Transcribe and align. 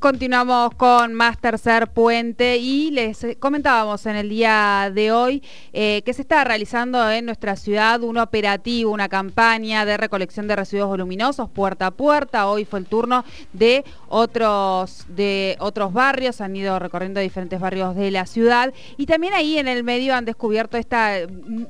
Continuamos 0.00 0.74
con 0.76 1.12
más 1.12 1.38
tercer 1.38 1.88
puente 1.88 2.56
y 2.56 2.90
les 2.90 3.26
comentábamos 3.38 4.06
en 4.06 4.16
el 4.16 4.30
día 4.30 4.90
de 4.94 5.12
hoy 5.12 5.42
eh, 5.74 6.00
que 6.06 6.14
se 6.14 6.22
está 6.22 6.42
realizando 6.42 7.10
en 7.10 7.26
nuestra 7.26 7.54
ciudad 7.54 8.02
un 8.02 8.16
operativo, 8.16 8.92
una 8.92 9.10
campaña 9.10 9.84
de 9.84 9.98
recolección 9.98 10.48
de 10.48 10.56
residuos 10.56 10.88
voluminosos 10.88 11.50
puerta 11.50 11.88
a 11.88 11.90
puerta. 11.90 12.48
Hoy 12.48 12.64
fue 12.64 12.78
el 12.78 12.86
turno 12.86 13.26
de 13.52 13.84
otros, 14.10 15.06
de 15.08 15.56
otros 15.60 15.94
barrios, 15.94 16.42
han 16.42 16.54
ido 16.54 16.78
recorriendo 16.78 17.20
diferentes 17.20 17.58
barrios 17.58 17.96
de 17.96 18.10
la 18.10 18.26
ciudad 18.26 18.74
y 18.98 19.06
también 19.06 19.32
ahí 19.32 19.56
en 19.56 19.68
el 19.68 19.84
medio 19.84 20.14
han 20.14 20.26
descubierto 20.26 20.76
esta, 20.76 21.12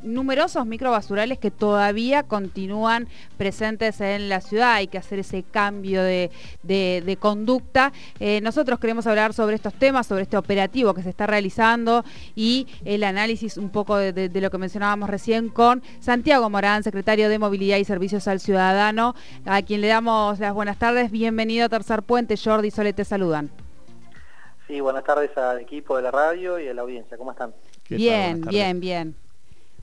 numerosos 0.03 0.67
microbasurales 0.67 1.39
que 1.39 1.53
todavía 1.53 2.25
continúan 2.25 3.07
presentes 3.37 4.01
en 4.01 4.29
la 4.29 4.41
ciudad. 4.41 4.73
Hay 4.73 4.89
que 4.89 4.99
hacer 4.99 5.21
ese 5.21 5.45
cambio 5.45 6.03
de, 6.03 6.31
de 6.63 7.17
conducta. 7.21 7.93
Eh, 8.19 8.41
nosotros 8.41 8.81
queremos 8.81 9.07
hablar 9.07 9.35
sobre 9.35 9.55
estos 9.55 9.75
temas, 9.75 10.07
sobre 10.07 10.23
este 10.23 10.37
operativo 10.37 10.95
que 10.95 11.03
se 11.03 11.11
está 11.11 11.27
realizando 11.27 12.05
y 12.35 12.67
el 12.85 13.05
análisis 13.05 13.57
un 13.57 13.71
poco 13.71 13.97
de, 13.97 14.31
lo 14.41 14.51
que 14.51 14.59
mencionábamos 14.59 15.11
recién 15.11 15.49
con 15.49 15.83
Santiago 16.01 16.49
Morán, 16.49 16.83
secretario 16.83 17.29
de 17.29 17.39
Movilidad 17.39 17.77
y 17.77 17.85
Servicios 17.85 18.27
al 18.27 18.41
Ciudadano, 18.41 19.15
a 19.45 19.63
quien 19.63 19.83
le 19.83 19.89
damos 19.89 20.39
las 20.39 20.55
buenas 20.55 20.79
tardes. 20.79 21.11
Bienvenido 21.11 21.67
a 21.67 21.69
Tercer 21.69 22.03
Puente. 22.03 22.30
Jordi 22.37 22.69
y 22.69 22.71
Sole 22.71 22.93
te 22.93 23.05
saludan. 23.05 23.51
Sí, 24.67 24.81
buenas 24.81 25.05
tardes 25.05 25.37
al 25.37 25.61
equipo 25.61 25.97
de 25.97 26.03
la 26.03 26.11
radio 26.11 26.59
y 26.59 26.69
a 26.69 26.75
la 26.75 26.83
audiencia. 26.83 27.17
¿Cómo 27.17 27.33
están? 27.33 27.53
Bien, 27.89 28.41
bien, 28.43 28.81
bien. 28.81 29.17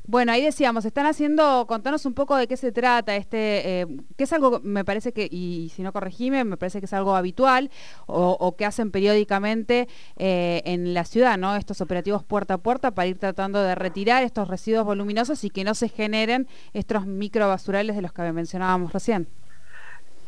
Bueno, 0.10 0.32
ahí 0.32 0.42
decíamos, 0.42 0.86
están 0.86 1.06
haciendo, 1.06 1.66
contanos 1.68 2.06
un 2.06 2.14
poco 2.14 2.38
de 2.38 2.48
qué 2.48 2.56
se 2.56 2.72
trata, 2.72 3.18
este, 3.18 3.82
eh, 3.82 3.88
que 4.16 4.24
es 4.24 4.32
algo, 4.32 4.62
me 4.64 4.86
parece 4.86 5.12
que, 5.12 5.28
y 5.30 5.70
si 5.76 5.82
no 5.84 5.92
corregime, 5.92 6.46
me 6.46 6.56
parece 6.56 6.80
que 6.80 6.86
es 6.86 6.94
algo 6.94 7.14
habitual 7.18 7.70
o, 8.06 8.56
que 8.58 8.64
hacen 8.64 8.90
periódicamente 8.90 9.90
eh, 10.16 10.62
en 10.64 10.94
la 10.94 11.04
ciudad, 11.04 11.38
¿no? 11.38 11.58
Estos 11.58 11.82
operativos 11.82 12.24
puerta 12.24 12.54
a 12.54 12.58
puerta 12.58 12.92
para 12.92 13.08
ir 13.08 13.18
tratando 13.18 13.62
de 13.62 13.76
retirar 13.76 14.24
estos 14.24 14.48
residuos 14.48 14.86
voluminosos 14.86 15.44
y 15.44 15.50
que 15.50 15.66
no 15.66 15.76
se 15.76 15.90
generen 15.90 16.48
estos 16.72 17.06
microbasurales 17.06 17.98
de 17.98 18.02
los 18.02 18.14
que 18.14 18.32
mencionábamos 18.32 18.94
recién. 18.94 19.28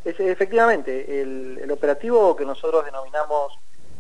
Efectivamente, 0.06 1.22
el, 1.22 1.70
operativo 1.72 2.36
que 2.36 2.46
nosotros 2.46 2.86
denominamos 2.86 3.58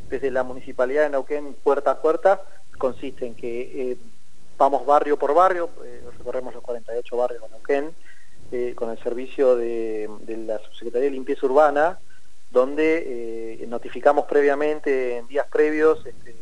desde 0.09 0.31
la 0.31 0.43
Municipalidad 0.43 1.03
de 1.03 1.09
Neuquén 1.09 1.55
puerta 1.63 1.91
a 1.91 2.01
puerta 2.01 2.41
consiste 2.77 3.25
en 3.25 3.35
que... 3.35 3.91
Eh, 3.91 3.97
vamos 4.57 4.85
barrio 4.85 5.17
por 5.17 5.33
barrio, 5.33 5.69
eh, 5.85 6.01
recorremos 6.17 6.53
los 6.53 6.61
48 6.61 7.15
barrios 7.15 7.41
de 7.41 7.49
Neuquén, 7.49 7.93
eh, 8.51 8.73
con 8.75 8.89
el 8.89 8.99
servicio 9.01 9.55
de, 9.55 10.09
la 10.27 10.59
Subsecretaría 10.59 11.05
de 11.05 11.11
Limpieza 11.11 11.45
Urbana, 11.45 11.97
donde 12.51 13.63
notificamos 13.69 14.25
previamente, 14.25 15.17
en 15.17 15.27
días 15.29 15.47
previos, 15.49 16.05
este, 16.05 16.35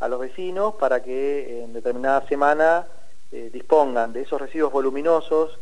a 0.00 0.08
los 0.08 0.18
vecinos 0.18 0.74
para 0.74 1.02
que 1.04 1.62
en 1.62 1.72
determinada 1.72 2.26
semana 2.26 2.86
dispongan 3.30 4.12
de 4.12 4.22
esos 4.22 4.40
residuos 4.40 4.72
voluminosos 4.72 5.58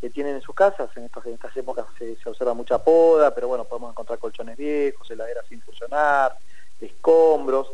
que 0.00 0.10
tienen 0.10 0.36
en 0.36 0.42
sus 0.42 0.54
casas. 0.54 0.90
En, 0.96 1.04
en 1.04 1.32
estas 1.32 1.56
épocas 1.56 1.86
se, 1.98 2.16
se, 2.16 2.28
observa 2.28 2.54
mucha 2.54 2.78
poda, 2.78 3.34
pero 3.34 3.48
bueno, 3.48 3.64
podemos 3.64 3.90
encontrar 3.90 4.18
colchones 4.18 4.56
viejos, 4.56 5.10
heladeras 5.10 5.44
sin 5.48 5.60
funcionar, 5.60 6.36
escombros 6.80 7.68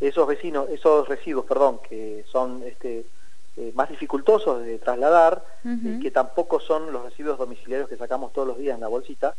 esos 0.00 0.26
vecinos, 0.26 0.68
esos 0.70 1.06
residuos, 1.08 1.44
perdón, 1.44 1.80
que 1.86 2.24
son 2.30 2.62
este, 2.64 3.04
eh, 3.56 3.72
más 3.74 3.90
dificultosos 3.90 4.64
de 4.64 4.78
trasladar, 4.78 5.44
y 5.62 6.00
que 6.00 6.10
tampoco 6.10 6.58
son 6.58 6.90
los 6.90 7.04
residuos 7.04 7.38
domiciliarios 7.38 7.88
que 7.88 7.98
sacamos 7.98 8.32
todos 8.32 8.48
los 8.48 8.58
días 8.58 8.74
en 8.74 8.80
la 8.80 8.88
bolsita, 8.88 9.34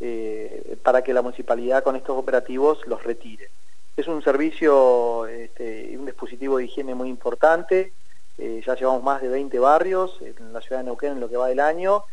eh, 0.00 0.76
para 0.82 1.02
que 1.02 1.14
la 1.14 1.22
municipalidad 1.22 1.82
con 1.82 1.96
estos 1.96 2.18
operativos 2.18 2.86
los 2.86 3.02
retire. 3.02 3.48
Es 3.96 4.06
un 4.06 4.22
servicio 4.22 5.26
este, 5.26 5.96
un 5.98 6.04
dispositivo 6.04 6.58
de 6.58 6.64
higiene 6.64 6.94
muy 6.94 7.08
importante, 7.08 7.92
eh, 8.38 8.62
ya 8.66 8.74
llevamos 8.74 9.02
más 9.02 9.22
de 9.22 9.28
20 9.28 9.58
barrios 9.58 10.18
en 10.20 10.52
la 10.52 10.60
ciudad 10.60 10.80
de 10.80 10.86
Neuquén 10.86 11.12
en 11.12 11.20
lo 11.20 11.28
que 11.28 11.36
va 11.36 11.48
del 11.48 11.60
año, 11.60 12.04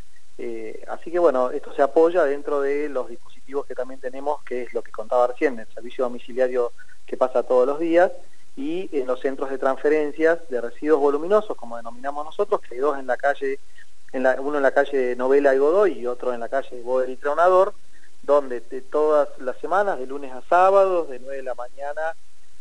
así 0.88 1.12
que 1.12 1.20
bueno, 1.20 1.52
esto 1.52 1.74
se 1.74 1.82
apoya 1.82 2.24
dentro 2.24 2.62
de 2.62 2.88
los 2.88 3.10
dispositivos 3.10 3.66
que 3.66 3.76
también 3.76 4.00
tenemos, 4.00 4.42
que 4.44 4.64
es 4.64 4.74
lo 4.74 4.82
que 4.82 4.92
contaba 4.92 5.28
recién, 5.28 5.60
el 5.60 5.68
servicio 5.68 6.06
domiciliario 6.06 6.72
que 7.06 7.18
pasa 7.18 7.44
todos 7.44 7.68
los 7.68 7.80
días, 7.80 8.12
y 8.60 8.90
en 8.92 9.08
los 9.08 9.22
centros 9.22 9.50
de 9.50 9.58
transferencias 9.58 10.40
de 10.50 10.60
residuos 10.60 11.00
voluminosos, 11.00 11.56
como 11.56 11.78
denominamos 11.78 12.26
nosotros, 12.26 12.60
que 12.60 12.76
hay 12.76 12.82
dos 12.82 13.00
en 13.00 13.08
la 13.08 13.16
calle, 13.16 13.58
en 14.12 14.24
la, 14.24 14.36
uno 14.40 14.58
en 14.58 14.64
la 14.64 14.72
calle 14.72 15.16
Novela 15.16 15.56
y 15.56 15.60
Godoy 15.60 16.00
y 16.00 16.06
otro 16.06 16.34
en 16.34 16.42
la 16.42 16.50
calle 16.50 16.82
Boder 16.82 17.10
y 17.10 17.16
Tronador, 17.16 17.74
donde 18.22 18.60
de 18.60 18.82
todas 18.82 19.30
las 19.40 19.58
semanas, 19.60 19.98
de 19.98 20.08
lunes 20.08 20.34
a 20.34 20.42
sábados, 20.50 21.10
de 21.10 21.20
9 21.20 21.38
de 21.38 21.44
la 21.44 21.56
mañana 21.56 22.16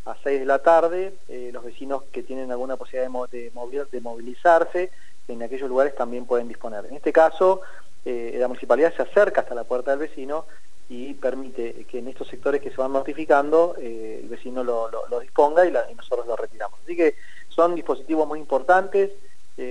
a 0.09 0.17
6 0.23 0.41
de 0.41 0.47
la 0.47 0.59
tarde, 0.61 1.13
eh, 1.29 1.51
los 1.53 1.63
vecinos 1.63 2.03
que 2.11 2.23
tienen 2.23 2.51
alguna 2.51 2.77
posibilidad 2.77 3.11
de, 3.31 3.51
de, 3.91 4.01
movilizarse 4.01 4.91
en 5.29 5.43
aquellos 5.43 5.69
lugares 5.69 5.95
también 5.95 6.25
pueden 6.25 6.49
disponer. 6.49 6.87
En 6.87 6.95
este 6.95 7.13
caso, 7.13 7.61
eh, 8.07 8.37
la 8.39 8.49
municipalidad 8.49 8.95
se 8.95 9.03
acerca 9.03 9.43
hasta 9.43 9.55
la 9.55 9.65
puerta 9.65 9.91
del 9.91 10.01
vecino 10.01 10.47
y 10.89 11.13
permite 11.13 11.85
que 11.85 11.99
en 11.99 12.09
estos 12.09 12.29
sectores 12.29 12.63
que 12.63 12.71
se 12.71 12.77
van 12.77 12.93
notificando 12.95 13.75
eh, 13.79 14.21
el 14.23 14.29
vecino 14.31 14.65
lo, 14.65 14.91
disponga 15.21 15.67
y, 15.67 15.73
nosotros 15.95 16.27
lo 16.27 16.37
retiramos. 16.37 16.81
Así 16.83 16.97
que 16.97 17.17
son 17.51 17.75
dispositivos 17.75 18.27
muy 18.27 18.39
importantes, 18.39 19.11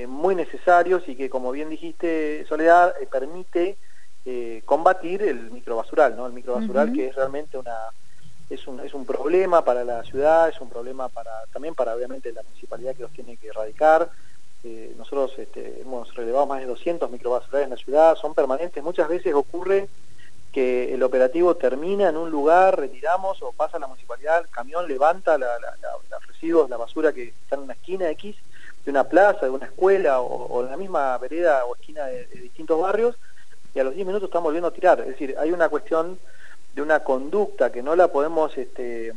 muy 0.07 0.35
necesarios 0.35 1.07
y 1.07 1.15
que 1.15 1.29
como 1.29 1.49
bien 1.49 1.69
dijiste 1.69 2.45
Soledad, 2.49 2.93
permite 3.09 3.77
combatir 4.65 5.23
el 5.23 5.49
microbasural, 5.49 6.17
¿no? 6.17 6.27
el 6.27 6.33
microbasural 6.33 6.91
que 6.91 7.07
es 7.07 7.15
realmente 7.15 7.57
una 7.57 7.73
es 8.49 8.67
un, 8.67 8.79
es 8.79 8.93
un 8.93 9.05
problema 9.05 9.63
para 9.63 9.83
la 9.83 10.03
ciudad, 10.03 10.49
es 10.49 10.59
un 10.61 10.69
problema 10.69 11.09
para 11.09 11.31
también 11.51 11.75
para 11.75 11.95
obviamente 11.95 12.31
la 12.31 12.43
municipalidad 12.43 12.95
que 12.95 13.03
los 13.03 13.11
tiene 13.11 13.37
que 13.37 13.47
erradicar. 13.47 14.09
nosotros 14.97 15.33
este, 15.37 15.81
hemos 15.81 16.13
relevado 16.15 16.45
más 16.45 16.59
de 16.59 16.65
200 16.65 17.09
microbasurales 17.11 17.65
en 17.65 17.71
la 17.71 17.77
ciudad, 17.77 18.15
son 18.15 18.33
permanentes, 18.33 18.83
muchas 18.83 19.07
veces 19.09 19.33
ocurre 19.33 19.87
que 20.51 20.93
el 20.93 21.03
operativo 21.03 21.55
termina 21.55 22.09
en 22.09 22.17
un 22.17 22.31
lugar, 22.31 22.79
retiramos 22.79 23.41
o 23.43 23.51
pasa 23.51 23.79
la 23.79 23.87
municipalidad, 23.87 24.39
el 24.39 24.49
camión 24.49 24.87
levanta 24.87 25.37
los 25.37 26.27
residuos, 26.27 26.69
la 26.69 26.77
basura 26.77 27.13
que 27.13 27.27
está 27.27 27.55
en 27.55 27.61
una 27.61 27.73
esquina 27.73 28.09
X 28.11 28.35
de 28.83 28.91
una 28.91 29.03
plaza, 29.03 29.45
de 29.45 29.51
una 29.51 29.65
escuela 29.65 30.21
o, 30.21 30.63
en 30.63 30.71
la 30.71 30.77
misma 30.77 31.17
vereda 31.17 31.65
o 31.65 31.75
esquina 31.75 32.05
de, 32.05 32.25
distintos 32.27 32.79
barrios 32.79 33.15
y 33.75 33.79
a 33.79 33.83
los 33.83 33.93
10 33.93 34.07
minutos 34.07 34.27
estamos 34.27 34.45
volviendo 34.45 34.69
a 34.69 34.73
tirar. 34.73 35.01
Es 35.01 35.07
decir, 35.07 35.35
hay 35.37 35.51
una 35.51 35.69
cuestión 35.69 36.17
de 36.77 36.83
una 36.83 36.99
conducta 36.99 37.71
que 37.71 37.81
no 37.81 37.95
la 37.95 38.09
podemos 38.09 38.55
este, 38.55 39.11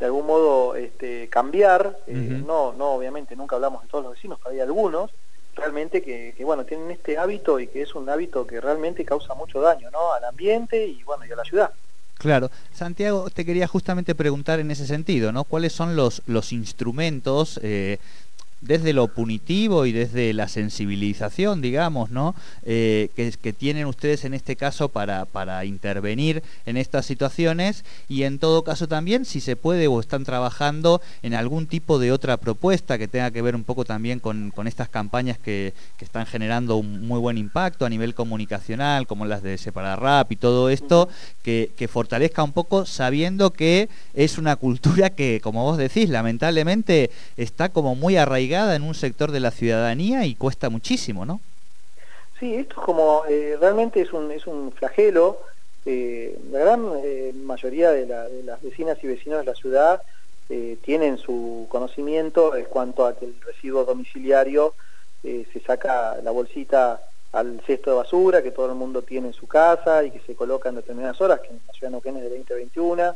de 0.00 0.04
algún 0.04 0.26
modo 0.26 0.74
este, 0.74 1.28
cambiar, 1.28 1.96
eh, 2.08 2.42
no, 2.44 2.72
no 2.72 2.94
obviamente 2.94 3.36
nunca 3.36 3.54
hablamos 3.54 3.84
de 3.84 3.88
todos 3.88 4.02
los 4.02 4.14
vecinos, 4.14 4.40
pero 4.42 4.56
hay 4.56 4.60
algunos, 4.60 5.12
realmente 5.54 6.02
que, 6.02 6.34
bueno, 6.44 6.64
tienen 6.64 6.90
este 6.90 7.16
hábito 7.16 7.60
y 7.60 7.68
que 7.68 7.82
es 7.82 7.94
un 7.94 8.10
hábito 8.10 8.44
que 8.44 8.60
realmente 8.60 9.04
causa 9.04 9.34
mucho 9.34 9.60
daño, 9.60 9.88
¿no? 9.92 10.12
Al 10.12 10.24
ambiente 10.24 10.84
y 10.84 11.04
bueno, 11.04 11.24
y 11.24 11.30
a 11.30 11.36
la 11.36 11.44
ciudad. 11.44 11.70
Claro. 12.18 12.50
Santiago, 12.72 13.30
te 13.30 13.44
quería 13.44 13.68
justamente 13.68 14.16
preguntar 14.16 14.58
en 14.58 14.72
ese 14.72 14.84
sentido, 14.84 15.30
¿no? 15.30 15.44
¿Cuáles 15.44 15.72
son 15.72 15.94
los, 15.94 16.22
los 16.26 16.52
instrumentos 16.52 17.60
eh, 17.62 17.98
desde 18.60 18.92
lo 18.92 19.08
punitivo 19.08 19.86
y 19.86 19.92
desde 19.92 20.32
la 20.34 20.46
sensibilización, 20.46 21.62
digamos, 21.62 22.10
¿no? 22.10 22.34
Eh, 22.62 23.08
que, 23.16 23.30
tienen 23.52 23.86
ustedes 23.86 24.24
en 24.24 24.32
este 24.32 24.54
caso 24.54 24.88
para, 24.88 25.24
para 25.24 25.64
intervenir 25.64 26.42
en 26.66 26.76
estas 26.76 27.04
situaciones 27.04 27.84
y 28.08 28.22
en 28.22 28.38
todo 28.38 28.62
caso 28.62 28.86
también 28.86 29.24
si 29.24 29.40
se 29.40 29.56
puede 29.56 29.88
o 29.88 29.98
están 29.98 30.24
trabajando 30.24 31.02
en 31.22 31.34
algún 31.34 31.66
tipo 31.66 31.98
de 31.98 32.12
otra 32.12 32.36
propuesta 32.36 32.96
que 32.96 33.08
tenga 33.08 33.30
que 33.32 33.42
ver 33.42 33.56
un 33.56 33.64
poco 33.64 33.84
también 33.84 34.20
con, 34.20 34.52
estas 34.66 34.88
campañas 34.88 35.38
que, 35.38 35.74
están 36.00 36.26
generando 36.26 36.76
un 36.76 37.06
muy 37.06 37.20
buen 37.20 37.38
impacto 37.38 37.84
a 37.84 37.88
nivel 37.88 38.14
comunicacional, 38.14 39.06
como 39.06 39.26
las 39.26 39.42
de 39.42 39.58
Separar 39.58 40.00
Rap 40.00 40.32
y 40.32 40.36
todo 40.36 40.70
esto, 40.70 41.08
que, 41.42 41.70
que 41.76 41.88
fortalezca 41.88 42.42
un 42.42 42.52
poco 42.52 42.86
sabiendo 42.86 43.52
que 43.52 43.88
es 44.14 44.38
una 44.38 44.56
cultura 44.56 45.10
que, 45.10 45.40
como 45.40 45.64
vos 45.64 45.76
decís, 45.76 46.08
lamentablemente 46.08 47.10
está 47.36 47.68
como 47.68 47.94
muy 47.94 48.16
arraigada 48.16 48.49
en 48.50 48.82
un 48.82 48.94
sector 48.94 49.30
de 49.30 49.38
la 49.38 49.52
ciudadanía 49.52 50.24
y 50.26 50.34
cuesta 50.34 50.70
muchísimo, 50.70 51.24
¿no? 51.24 51.40
Sí, 52.38 52.54
esto 52.54 52.80
es 52.80 52.84
como, 52.84 53.22
eh, 53.28 53.56
realmente 53.60 54.00
es 54.00 54.12
un, 54.12 54.30
es 54.32 54.46
un 54.46 54.72
flagelo. 54.72 55.38
Eh, 55.86 56.36
la 56.50 56.58
gran 56.58 56.84
eh, 57.04 57.32
mayoría 57.44 57.90
de, 57.92 58.06
las 58.44 58.60
vecinas 58.62 58.98
y 59.02 59.06
vecinos 59.06 59.40
de 59.40 59.44
la 59.44 59.54
ciudad 59.54 60.02
tienen 60.82 61.16
su 61.16 61.68
conocimiento 61.68 62.56
en 62.56 62.64
cuanto 62.64 63.06
a 63.06 63.16
que 63.16 63.24
el 63.24 63.40
residuo 63.40 63.84
domiciliario 63.84 64.74
se 65.22 65.60
saca 65.64 66.16
la 66.24 66.32
bolsita 66.32 67.00
al 67.30 67.60
cesto 67.64 67.90
de 67.90 67.96
basura 67.98 68.42
que 68.42 68.50
todo 68.50 68.66
el 68.66 68.74
mundo 68.74 69.02
tiene 69.02 69.28
en 69.28 69.32
su 69.32 69.46
casa 69.46 70.02
y 70.02 70.10
que 70.10 70.18
se 70.18 70.34
coloca 70.34 70.68
en 70.68 70.74
determinadas 70.74 71.20
horas, 71.20 71.38
que 71.38 71.50
en 71.50 71.60
la 71.64 71.72
ciudad 71.72 71.86
de 71.86 71.92
Neuquén 71.92 72.16
es 72.16 72.24
de 72.24 72.30
2021. 72.30 73.14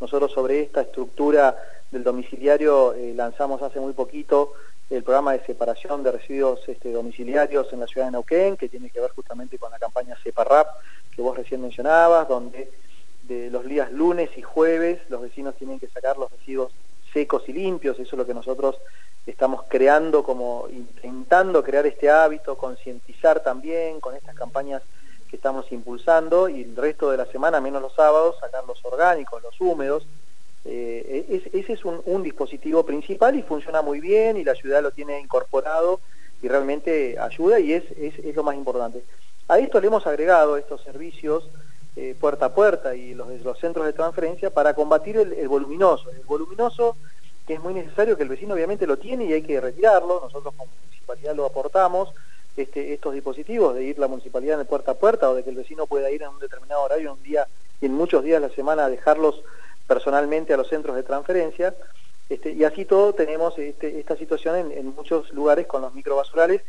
Nosotros 0.00 0.30
sobre 0.30 0.60
esta 0.60 0.82
estructura 0.82 1.56
del 1.90 2.04
domiciliario 2.04 2.94
lanzamos 3.16 3.60
hace 3.60 3.80
muy 3.80 3.92
poquito 3.92 4.52
el 4.90 5.02
programa 5.02 5.32
de 5.32 5.44
separación 5.44 6.02
de 6.02 6.12
residuos 6.12 6.66
este, 6.68 6.92
domiciliarios 6.92 7.72
en 7.72 7.80
la 7.80 7.86
ciudad 7.86 8.06
de 8.06 8.12
Neuquén, 8.12 8.56
que 8.56 8.68
tiene 8.68 8.90
que 8.90 9.00
ver 9.00 9.10
justamente 9.10 9.58
con 9.58 9.70
la 9.70 9.78
campaña 9.78 10.16
Separrap 10.22 10.68
que 11.14 11.22
vos 11.22 11.36
recién 11.36 11.60
mencionabas, 11.60 12.28
donde 12.28 12.70
de 13.24 13.50
los 13.50 13.64
días 13.66 13.92
lunes 13.92 14.30
y 14.36 14.42
jueves 14.42 15.00
los 15.10 15.20
vecinos 15.20 15.54
tienen 15.56 15.78
que 15.78 15.88
sacar 15.88 16.16
los 16.16 16.30
residuos 16.30 16.72
secos 17.12 17.48
y 17.48 17.52
limpios, 17.52 17.98
eso 17.98 18.10
es 18.14 18.18
lo 18.18 18.26
que 18.26 18.34
nosotros 18.34 18.76
estamos 19.26 19.64
creando 19.68 20.22
como 20.22 20.66
intentando 20.70 21.62
crear 21.62 21.86
este 21.86 22.08
hábito, 22.08 22.56
concientizar 22.56 23.42
también 23.42 24.00
con 24.00 24.16
estas 24.16 24.34
campañas 24.34 24.82
que 25.28 25.36
estamos 25.36 25.70
impulsando 25.72 26.48
y 26.48 26.62
el 26.62 26.76
resto 26.76 27.10
de 27.10 27.18
la 27.18 27.26
semana, 27.26 27.60
menos 27.60 27.82
los 27.82 27.94
sábados, 27.94 28.36
sacar 28.40 28.64
los 28.64 28.82
orgánicos, 28.84 29.42
los 29.42 29.60
húmedos. 29.60 30.06
Eh, 30.70 31.40
ese 31.54 31.72
es 31.72 31.84
un, 31.84 32.22
dispositivo 32.22 32.84
principal 32.84 33.34
y 33.34 33.42
funciona 33.42 33.80
muy 33.80 34.00
bien 34.00 34.36
y 34.36 34.44
la 34.44 34.54
ciudad 34.54 34.82
lo 34.82 34.90
tiene 34.90 35.18
incorporado 35.18 36.00
y 36.42 36.48
realmente 36.48 37.18
ayuda 37.18 37.58
y 37.58 37.72
es, 37.72 37.84
es, 37.96 38.36
lo 38.36 38.42
más 38.42 38.54
importante. 38.54 39.02
A 39.48 39.58
esto 39.58 39.80
le 39.80 39.86
hemos 39.86 40.06
agregado 40.06 40.58
estos 40.58 40.82
servicios 40.82 41.48
eh, 41.96 42.14
puerta 42.20 42.46
a 42.46 42.54
puerta 42.54 42.94
y 42.94 43.14
los, 43.14 43.28
los 43.40 43.58
centros 43.58 43.86
de 43.86 43.94
transferencia 43.94 44.50
para 44.50 44.74
combatir 44.74 45.16
el, 45.16 45.48
voluminoso. 45.48 46.10
El 46.10 46.20
voluminoso 46.26 46.96
que 47.46 47.54
es 47.54 47.60
muy 47.60 47.72
necesario, 47.72 48.18
que 48.18 48.24
el 48.24 48.28
vecino 48.28 48.52
obviamente 48.52 48.86
lo 48.86 48.98
tiene 48.98 49.24
y 49.24 49.32
hay 49.32 49.42
que 49.42 49.58
retirarlo, 49.58 50.20
nosotros 50.22 50.54
como 50.54 50.70
municipalidad 50.84 51.34
lo 51.34 51.46
aportamos, 51.46 52.10
este, 52.58 52.92
estos 52.92 53.14
dispositivos 53.14 53.74
de 53.74 53.84
ir 53.84 53.98
la 53.98 54.06
municipalidad 54.06 54.60
el 54.60 54.66
puerta 54.66 54.90
a 54.90 54.94
puerta 54.94 55.30
o 55.30 55.34
de 55.34 55.44
que 55.44 55.50
el 55.50 55.56
vecino 55.56 55.86
pueda 55.86 56.10
ir 56.10 56.22
en 56.22 56.28
un 56.28 56.38
determinado 56.38 56.82
horario, 56.82 57.14
un 57.14 57.22
día 57.22 57.46
y 57.80 57.86
en 57.86 57.94
muchos 57.94 58.22
días 58.22 58.42
de 58.42 58.48
la 58.48 58.54
semana 58.54 58.84
a 58.84 58.90
dejarlos 58.90 59.42
personalmente 59.88 60.54
a 60.54 60.56
los 60.56 60.68
centros 60.68 60.94
de 60.94 61.02
transferencia. 61.02 61.74
Este, 62.28 62.52
y 62.52 62.62
así 62.62 62.84
todo 62.84 63.14
tenemos 63.14 63.58
este, 63.58 63.98
esta 63.98 64.14
situación 64.14 64.70
en, 64.70 64.94
muchos 64.94 65.32
lugares 65.32 65.66
con 65.66 65.82
los 65.82 65.94
microbasurales, 65.94 66.62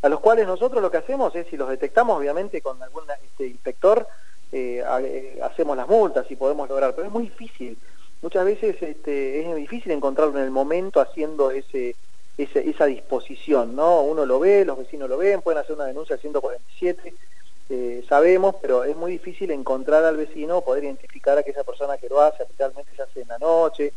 a 0.00 0.08
los 0.08 0.20
cuales 0.20 0.46
nosotros 0.46 0.80
lo 0.80 0.90
que 0.90 0.96
hacemos 0.96 1.34
es, 1.34 1.46
si 1.48 1.58
los 1.58 1.68
detectamos 1.68 2.16
obviamente 2.16 2.62
con 2.62 2.82
algún 2.82 3.02
este, 3.24 3.48
inspector, 3.48 4.06
eh, 4.52 4.82
eh, 5.02 5.40
hacemos 5.42 5.76
las 5.76 5.88
multas 5.88 6.30
y 6.30 6.36
podemos 6.36 6.68
lograr, 6.68 6.94
pero 6.94 7.08
es 7.08 7.12
muy 7.12 7.24
difícil. 7.24 7.76
Muchas 8.22 8.44
veces 8.44 8.80
este, 8.80 9.50
es 9.50 9.56
difícil 9.56 9.92
encontrarlo 9.92 10.38
en 10.38 10.44
el 10.44 10.50
momento 10.50 11.00
haciendo 11.00 11.50
ese, 11.50 11.96
esa, 12.38 12.86
disposición, 12.86 13.74
¿no? 13.74 14.02
Uno 14.02 14.24
lo 14.24 14.38
ve, 14.38 14.64
los 14.64 14.78
vecinos 14.78 15.08
lo 15.08 15.18
ven, 15.18 15.42
pueden 15.42 15.60
hacer 15.60 15.74
una 15.74 15.86
denuncia 15.86 16.14
al 16.14 16.20
147, 16.20 17.14
eh, 17.70 18.04
sabemos, 18.08 18.56
pero 18.60 18.82
es 18.82 18.96
muy 18.96 19.12
difícil 19.12 19.52
encontrar 19.52 20.04
al 20.04 20.16
vecino, 20.16 20.60
poder 20.60 20.82
identificar 20.82 21.36
a 21.36 21.42
aquella 21.42 21.62
persona 21.62 21.96
que 21.98 22.08
lo 22.08 22.20
hace, 22.20 22.42
especialmente 22.42 22.90
se 22.96 23.02
hace 23.02 23.20
en 23.20 23.28
la 23.28 23.38
noche. 23.38 23.92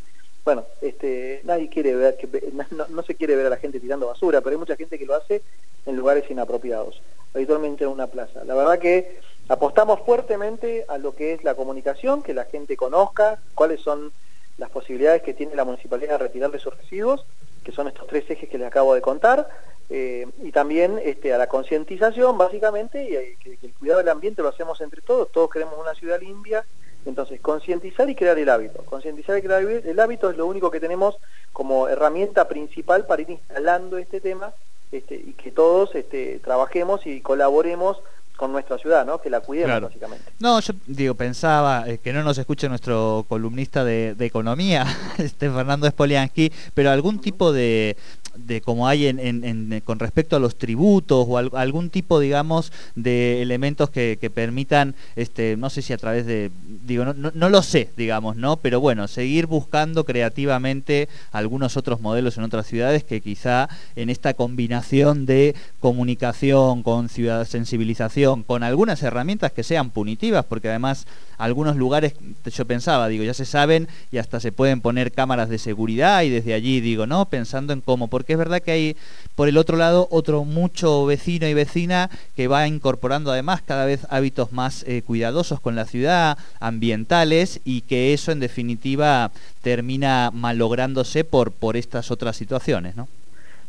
Bueno, 0.45 0.63
este, 0.79 1.41
nadie 1.43 1.69
quiere 1.69 1.95
ver, 1.95 2.15
que, 2.15 2.27
no, 2.89 3.03
se 3.03 3.15
quiere 3.15 3.35
ver 3.35 3.47
a 3.47 3.49
la 3.49 3.57
gente 3.57 3.79
tirando 3.79 4.07
basura, 4.07 4.41
pero 4.41 4.53
hay 4.53 4.59
mucha 4.59 4.75
gente 4.75 4.99
que 4.99 5.07
lo 5.07 5.15
hace 5.15 5.41
en 5.87 5.97
lugares 5.97 6.29
inapropiados, 6.29 7.01
habitualmente 7.33 7.83
en 7.83 7.89
una 7.89 8.05
plaza. 8.05 8.43
La 8.43 8.53
verdad 8.53 8.77
que 8.77 9.17
apostamos 9.49 10.01
fuertemente 10.01 10.85
a 10.87 10.99
lo 10.99 11.15
que 11.15 11.33
es 11.33 11.43
la 11.43 11.55
comunicación, 11.55 12.21
que 12.21 12.35
la 12.35 12.45
gente 12.45 12.77
conozca 12.77 13.39
cuáles 13.55 13.81
son 13.81 14.11
las 14.59 14.69
posibilidades 14.69 15.23
que 15.23 15.33
tiene 15.33 15.55
la 15.55 15.65
municipalidad 15.65 16.19
de 16.19 16.25
retirarle 16.25 16.59
sus 16.59 16.77
residuos 16.77 17.25
que 17.63 17.71
son 17.71 17.87
estos 17.87 18.05
tres 18.07 18.29
ejes 18.29 18.49
que 18.49 18.57
les 18.57 18.67
acabo 18.67 18.93
de 18.93 19.01
contar, 19.01 19.47
eh, 19.89 20.27
y 20.41 20.51
también 20.51 20.99
este, 21.03 21.33
a 21.33 21.37
la 21.37 21.47
concientización, 21.47 22.37
básicamente, 22.37 23.03
y 23.03 23.15
eh, 23.15 23.37
que, 23.39 23.57
el 23.61 23.73
cuidado 23.73 23.99
del 23.99 24.09
ambiente 24.09 24.41
lo 24.41 24.49
hacemos 24.49 24.81
entre 24.81 25.01
todos, 25.01 25.31
todos 25.31 25.49
queremos 25.49 25.75
una 25.79 25.93
ciudad 25.93 26.19
limpia, 26.19 26.65
entonces 27.05 27.41
concientizar 27.41 28.09
y 28.09 28.15
crear 28.15 28.37
el 28.39 28.49
hábito. 28.49 28.83
Concientizar 28.85 29.37
y 29.37 29.41
crear 29.41 29.61
el 29.61 29.99
hábito 29.99 30.29
es 30.29 30.37
lo 30.37 30.45
único 30.45 30.71
que 30.71 30.79
tenemos 30.79 31.17
como 31.51 31.87
herramienta 31.87 32.47
principal 32.47 33.05
para 33.05 33.21
ir 33.21 33.29
instalando 33.29 33.97
este 33.97 34.21
tema 34.21 34.53
este, 34.91 35.15
y 35.15 35.33
que 35.33 35.51
todos 35.51 35.93
este, 35.95 36.39
trabajemos 36.39 37.05
y 37.05 37.19
colaboremos 37.19 37.97
con 38.35 38.51
nuestra 38.51 38.77
ciudad, 38.77 39.05
¿no? 39.05 39.21
Que 39.21 39.29
la 39.29 39.41
cuidemos 39.41 39.81
básicamente. 39.81 40.31
No, 40.39 40.59
yo 40.59 40.73
digo, 40.87 41.13
pensaba 41.13 41.87
eh, 41.87 41.99
que 41.99 42.13
no 42.13 42.23
nos 42.23 42.37
escuche 42.37 42.67
nuestro 42.67 43.25
columnista 43.29 43.83
de, 43.83 44.15
de 44.15 44.25
economía, 44.25 44.85
este 45.17 45.49
Fernando 45.51 45.87
Spoliansky, 45.87 46.51
pero 46.73 46.89
algún 46.89 47.19
tipo 47.19 47.51
de, 47.51 47.95
de 48.35 48.61
como 48.61 48.87
hay 48.87 49.07
en, 49.07 49.81
con 49.83 49.99
respecto 49.99 50.35
a 50.35 50.39
los 50.39 50.55
tributos 50.55 51.25
o 51.27 51.37
algún 51.37 51.89
tipo, 51.89 52.19
digamos, 52.19 52.71
de 52.95 53.41
elementos 53.41 53.89
que, 53.89 54.31
permitan, 54.33 54.95
este, 55.15 55.57
no 55.57 55.69
sé 55.69 55.81
si 55.81 55.93
a 55.93 55.97
través 55.97 56.25
de, 56.25 56.51
digo, 56.85 57.05
no, 57.05 57.31
no, 57.33 57.49
lo 57.49 57.61
sé, 57.61 57.89
digamos, 57.97 58.35
¿no? 58.35 58.57
Pero 58.57 58.79
bueno, 58.79 59.07
seguir 59.07 59.45
buscando 59.45 60.03
creativamente 60.03 61.07
algunos 61.31 61.77
otros 61.77 62.01
modelos 62.01 62.37
en 62.37 62.43
otras 62.43 62.67
ciudades 62.67 63.03
que 63.03 63.21
quizá 63.21 63.69
en 63.95 64.09
esta 64.09 64.33
combinación 64.33 65.25
de 65.25 65.55
comunicación 65.79 66.83
con 66.83 67.09
ciudad 67.09 67.45
sensibilización, 67.45 68.43
con 68.43 68.63
algunas 68.63 69.03
herramientas 69.03 69.51
que 69.51 69.63
sean 69.63 69.91
punitivas, 69.91 70.45
porque 70.45 70.69
además 70.69 71.05
algunos 71.37 71.75
lugares, 71.75 72.13
yo 72.45 72.65
pensaba, 72.65 73.07
digo, 73.07 73.23
ya 73.23 73.33
se 73.33 73.45
saben 73.45 73.87
y 74.11 74.17
hasta 74.17 74.39
se 74.39 74.51
pueden 74.51 74.81
poner 74.81 75.11
cámaras 75.11 75.49
de 75.49 75.57
seguridad 75.57 76.21
y 76.23 76.29
desde 76.29 76.53
allí, 76.53 76.79
digo, 76.79 77.05
¿no? 77.05 77.25
Pensando 77.25 77.73
en 77.73 77.81
cómo, 77.81 78.07
porque 78.23 78.33
es 78.33 78.39
verdad 78.39 78.61
que 78.61 78.71
hay 78.71 78.97
por 79.35 79.49
el 79.49 79.57
otro 79.57 79.75
lado 79.75 80.07
otro 80.09 80.45
mucho 80.45 81.05
vecino 81.05 81.45
y 81.45 81.53
vecina 81.53 82.09
que 82.37 82.47
va 82.47 82.65
incorporando 82.67 83.33
además 83.33 83.61
cada 83.61 83.85
vez 83.85 84.07
hábitos 84.09 84.53
más 84.53 84.83
eh, 84.87 85.01
cuidadosos 85.05 85.59
con 85.59 85.75
la 85.75 85.83
ciudad, 85.83 86.37
ambientales 86.61 87.59
y 87.65 87.81
que 87.81 88.13
eso 88.13 88.31
en 88.31 88.39
definitiva 88.39 89.31
termina 89.61 90.31
malográndose 90.33 91.25
por, 91.25 91.51
por 91.51 91.75
estas 91.75 92.11
otras 92.11 92.37
situaciones, 92.37 92.95
¿no? 92.95 93.09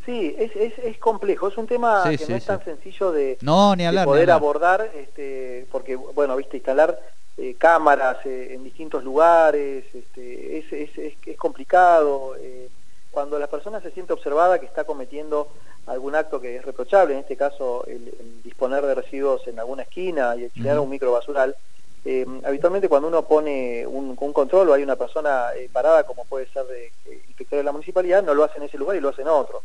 Sí, 0.06 0.36
es, 0.38 0.52
es, 0.54 0.98
complejo, 0.98 1.48
es 1.48 1.56
un 1.56 1.66
tema 1.66 2.04
que 2.04 2.26
no 2.28 2.36
es 2.36 2.44
tan 2.44 2.62
sencillo 2.62 3.10
de, 3.10 3.38
no, 3.40 3.74
ni 3.74 3.86
hablar, 3.86 4.04
poder 4.04 4.30
abordar, 4.30 4.88
este, 4.94 5.66
porque, 5.72 5.96
bueno, 5.96 6.36
viste, 6.36 6.58
instalar 6.58 7.00
eh, 7.38 7.56
cámaras 7.58 8.18
eh, 8.26 8.52
en 8.52 8.62
distintos 8.62 9.02
lugares, 9.02 9.84
este, 9.92 10.58
es, 10.58 10.72
es, 10.72 10.90
es, 10.98 11.36
complicado. 11.36 12.36
Eh, 12.38 12.68
cuando 13.14 13.38
la 13.38 13.46
persona 13.46 13.81
se 13.81 13.93
siente 13.93 14.12
observada 14.12 14.58
que 14.58 14.66
está 14.66 14.84
cometiendo 14.84 15.49
algún 15.87 16.14
acto 16.14 16.40
que 16.40 16.56
es 16.56 16.64
reprochable, 16.64 17.14
en 17.14 17.20
este 17.20 17.37
caso 17.37 17.84
el, 17.87 18.43
disponer 18.43 18.84
de 18.84 18.94
residuos 18.94 19.46
en 19.46 19.58
alguna 19.58 19.82
esquina 19.82 20.37
y 20.37 20.50
crear 20.50 20.78
un 20.81 20.90
microbasural, 20.90 21.56
habitualmente 22.44 22.88
cuando 22.88 23.08
uno 23.08 23.22
pone 23.22 23.87
un, 23.87 24.14
control 24.16 24.69
o 24.69 24.75
hay 24.75 24.82
una 24.82 24.96
persona 24.96 25.46
parada, 25.72 26.05
como 26.05 26.25
puede 26.26 26.46
ser 26.49 26.66
de, 26.66 26.93
inspector 27.28 27.58
de 27.58 27.64
la 27.64 27.72
municipalidad, 27.72 28.22
no 28.22 28.34
lo 28.34 28.44
hace 28.44 28.58
en 28.58 28.64
ese 28.64 28.76
lugar 28.76 28.96
y 28.96 29.00
lo 29.00 29.08
hace 29.08 29.22
en 29.22 29.28
otro. 29.28 29.62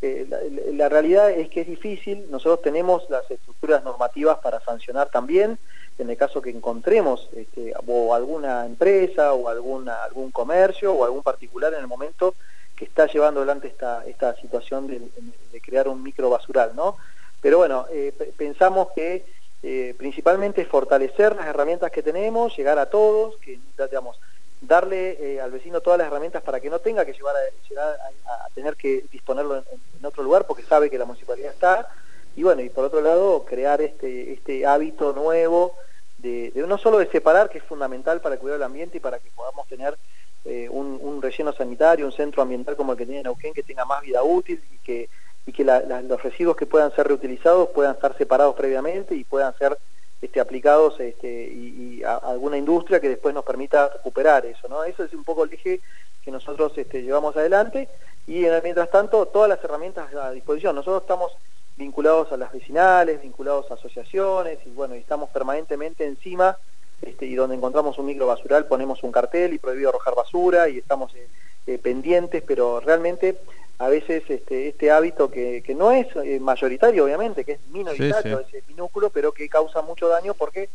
La, 0.00 0.38
la, 0.72 0.88
realidad 0.88 1.30
es 1.30 1.48
que 1.48 1.60
es 1.60 1.66
difícil, 1.66 2.26
nosotros 2.30 2.62
tenemos 2.62 3.08
las 3.08 3.30
estructuras 3.30 3.84
normativas 3.84 4.38
para 4.38 4.58
sancionar 4.60 5.10
también, 5.10 5.58
en 5.98 6.10
el 6.10 6.16
caso 6.16 6.42
que 6.42 6.50
encontremos 6.50 7.28
este, 7.36 7.72
o 7.86 8.14
alguna 8.14 8.66
empresa 8.66 9.32
o 9.34 9.48
alguna, 9.48 10.02
algún 10.04 10.30
comercio 10.30 10.92
o 10.92 11.04
algún 11.04 11.22
particular 11.22 11.72
en 11.74 11.80
el 11.80 11.86
momento 11.86 12.34
que 12.76 12.84
está 12.84 13.06
llevando 13.06 13.40
adelante 13.40 13.68
esta, 13.68 14.04
esta 14.06 14.34
situación 14.36 14.86
de, 14.86 15.60
crear 15.60 15.88
un 15.88 16.02
micro 16.02 16.28
basural, 16.28 16.74
¿no? 16.74 16.96
Pero 17.40 17.58
bueno, 17.58 17.86
eh, 17.90 18.12
pensamos 18.36 18.88
que 18.94 19.24
eh, 19.62 19.94
principalmente 19.96 20.64
fortalecer 20.64 21.36
las 21.36 21.46
herramientas 21.46 21.92
que 21.92 22.02
tenemos, 22.02 22.56
llegar 22.56 22.78
a 22.78 22.86
todos, 22.86 23.36
que 23.36 23.58
digamos, 23.78 24.18
darle 24.60 25.16
eh, 25.20 25.40
al 25.40 25.50
vecino 25.50 25.80
todas 25.80 25.98
las 25.98 26.08
herramientas 26.08 26.42
para 26.42 26.60
que 26.60 26.70
no 26.70 26.78
tenga 26.78 27.04
que 27.04 27.12
llevar 27.12 27.34
a, 27.36 27.68
llegar 27.68 27.96
a, 28.26 28.48
tener 28.54 28.76
que 28.76 29.04
disponerlo 29.10 29.56
en, 29.56 30.04
otro 30.04 30.24
lugar 30.24 30.46
porque 30.46 30.64
sabe 30.64 30.90
que 30.90 30.98
la 30.98 31.04
municipalidad 31.04 31.52
está 31.52 31.88
y 32.34 32.42
bueno 32.42 32.60
y 32.60 32.68
por 32.70 32.84
otro 32.84 33.00
lado 33.00 33.44
crear 33.44 33.80
este 33.80 34.32
este 34.32 34.66
hábito 34.66 35.12
nuevo 35.12 35.76
de, 36.22 36.52
no 36.54 36.78
solo 36.78 36.98
de 36.98 37.08
separar, 37.08 37.50
que 37.50 37.58
es 37.58 37.64
fundamental 37.64 38.20
para 38.20 38.36
cuidar 38.36 38.56
el 38.56 38.62
ambiente 38.62 38.96
y 38.96 39.00
para 39.00 39.18
que 39.18 39.30
podamos 39.30 39.66
tener 39.68 39.96
eh, 40.44 40.68
un, 40.70 41.20
relleno 41.22 41.52
sanitario, 41.52 42.06
un 42.06 42.12
centro 42.12 42.42
ambiental 42.42 42.76
como 42.76 42.92
el 42.92 42.98
que 42.98 43.06
tiene 43.06 43.22
Neuquén, 43.22 43.54
que 43.54 43.62
tenga 43.62 43.84
más 43.84 44.00
vida 44.02 44.22
útil 44.22 44.60
y 44.72 44.78
que, 44.78 45.08
y 45.46 45.52
que 45.52 45.64
los 45.64 46.22
residuos 46.22 46.56
que 46.56 46.66
puedan 46.66 46.92
ser 46.94 47.06
reutilizados 47.06 47.68
puedan 47.68 47.94
estar 47.94 48.16
separados 48.16 48.56
previamente 48.56 49.14
y 49.14 49.22
puedan 49.24 49.56
ser 49.56 49.78
este, 50.20 50.40
aplicados 50.40 50.98
este, 50.98 51.28
y, 51.28 52.02
a, 52.04 52.16
alguna 52.16 52.56
industria 52.56 53.00
que 53.00 53.08
después 53.08 53.34
nos 53.34 53.44
permita 53.44 53.88
recuperar 53.88 54.44
eso. 54.46 54.68
¿no? 54.68 54.82
Eso 54.84 55.04
es 55.04 55.12
un 55.14 55.24
poco 55.24 55.44
el 55.44 55.52
eje 55.52 55.80
que 56.24 56.30
nosotros 56.30 56.72
este, 56.76 57.02
llevamos 57.02 57.36
adelante 57.36 57.88
y 58.26 58.44
mientras 58.62 58.90
tanto 58.90 59.26
todas 59.26 59.48
las 59.48 59.62
herramientas 59.62 60.14
a 60.14 60.30
disposición. 60.30 60.76
Nosotros 60.76 61.02
estamos 61.02 61.32
vinculados 61.76 62.32
a 62.32 62.36
las 62.36 62.52
vecinales, 62.52 63.22
vinculados 63.22 63.70
a 63.70 63.74
asociaciones, 63.74 64.58
y 64.66 64.70
bueno, 64.70 64.94
estamos 64.94 65.30
permanentemente 65.30 66.04
encima, 66.04 66.56
este, 67.02 67.26
y 67.26 67.34
donde 67.34 67.56
encontramos 67.56 67.98
un 67.98 68.06
micro 68.06 68.26
basural 68.26 68.66
ponemos 68.66 69.02
un 69.02 69.12
cartel 69.12 69.52
y 69.52 69.58
prohibido 69.58 69.90
arrojar 69.90 70.14
basura, 70.14 70.68
y 70.68 70.78
estamos 70.78 71.14
eh, 71.14 71.26
eh, 71.66 71.78
pendientes, 71.78 72.42
pero 72.46 72.80
realmente 72.80 73.36
a 73.78 73.88
veces 73.88 74.22
este, 74.28 74.68
este 74.68 74.90
hábito 74.92 75.30
que, 75.30 75.62
que 75.62 75.74
no 75.74 75.90
es 75.90 76.06
eh, 76.16 76.38
mayoritario, 76.38 77.04
obviamente, 77.04 77.44
que 77.44 77.52
es 77.52 77.60
minoritario, 77.72 78.40
ese 78.40 78.62
minúsculo, 78.68 79.10
pero 79.10 79.32
que 79.32 79.48
causa 79.48 79.82
mucho 79.82 80.06
daño 80.08 80.34
porque 80.34 80.68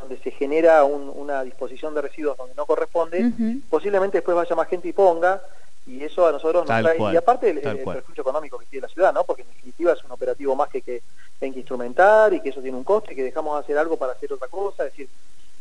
donde 0.00 0.18
se 0.18 0.30
genera 0.32 0.84
una 0.84 1.42
disposición 1.44 1.94
de 1.94 2.02
residuos 2.02 2.36
donde 2.36 2.54
no 2.54 2.66
corresponde, 2.66 3.32
posiblemente 3.70 4.18
después 4.18 4.36
vaya 4.36 4.54
más 4.54 4.68
gente 4.68 4.88
y 4.88 4.92
ponga, 4.92 5.40
y 5.86 6.02
eso 6.02 6.26
a 6.26 6.32
nosotros 6.32 6.68
nos 6.68 6.82
trae, 6.82 7.12
y 7.12 7.16
aparte 7.16 7.50
el, 7.50 7.58
el, 7.58 7.84
económico 8.16 8.58
que 8.58 8.66
tiene 8.66 8.86
la 8.86 8.92
ciudad, 8.92 9.14
¿no? 9.14 9.24
Porque 9.24 9.42
en 9.42 9.48
definitiva 9.48 9.92
es 9.92 10.04
un 10.04 10.10
operativo 10.10 10.54
más 10.56 10.68
que, 10.68 10.82
que 10.82 11.02
hay 11.40 11.52
que 11.52 11.60
instrumentar 11.60 12.34
y 12.34 12.40
que 12.40 12.50
eso 12.50 12.60
tiene 12.60 12.76
un 12.76 12.84
coste, 12.84 13.14
que 13.14 13.22
dejamos 13.22 13.56
de 13.56 13.60
hacer 13.60 13.78
algo 13.78 13.96
para 13.96 14.12
hacer 14.12 14.32
otra 14.32 14.48
cosa, 14.48 14.84
es 14.84 14.92
decir, 14.92 15.08